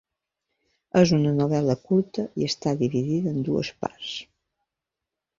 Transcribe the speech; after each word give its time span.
És 1.01 1.11
una 1.17 1.33
novel·la 1.41 1.75
curta 1.89 2.25
i 2.43 2.47
està 2.51 2.73
dividida 2.79 3.33
en 3.33 3.43
dues 3.51 3.69
parts. 3.85 4.15